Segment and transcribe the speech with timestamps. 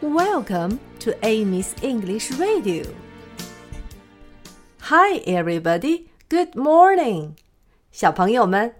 [0.00, 2.84] Welcome to Amy's English Radio.
[4.82, 6.08] Hi, everybody.
[6.28, 7.32] Good morning.
[7.90, 8.74] 小朋友们，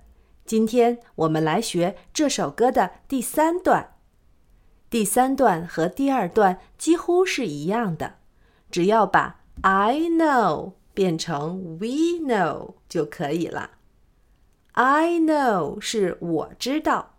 [0.44, 3.94] 今天我们来学这首歌的第三段。
[4.88, 8.14] 第三段和第二段几乎是一样的，
[8.70, 13.70] 只要把 I know 变成 We know 就可以了。
[14.72, 17.16] I know 是我知道，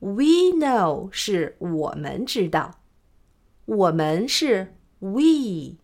[0.00, 2.80] We know 是我们知道。
[3.66, 5.78] 我们是 we，we，we。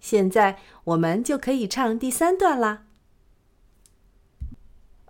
[0.00, 2.84] 现在我们就可以唱第三段啦。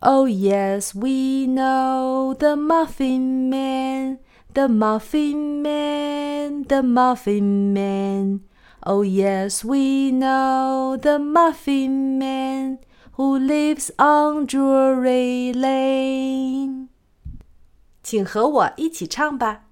[0.00, 4.18] Oh yes, we know the Muffin Man,
[4.54, 8.40] the Muffin Man, the Muffin Man.
[8.84, 12.78] Oh yes, we know the Muffin Man
[13.14, 15.91] who lives on Drury Lane.
[18.02, 19.64] 请和我一起唱吧。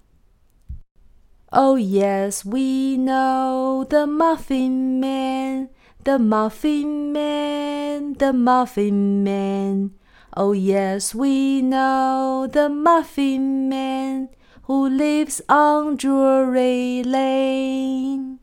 [1.50, 5.70] Oh yes, we know the Muffin Man,
[6.04, 9.92] the Muffin Man, the Muffin Man.
[10.32, 14.28] Oh yes, we know the Muffin Man
[14.64, 18.39] who lives on Drury Lane.